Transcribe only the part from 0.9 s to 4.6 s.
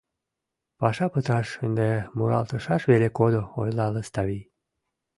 пыташ, ынде муралтышаш веле кодо,— ойла Лыставий.